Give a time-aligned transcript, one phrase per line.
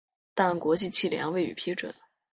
[0.33, 1.93] 但国际汽联未予批准。